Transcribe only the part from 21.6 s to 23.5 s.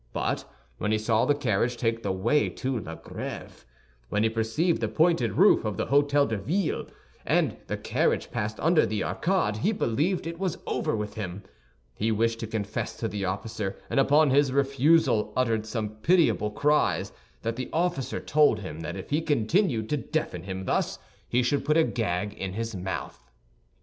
put a gag in his mouth.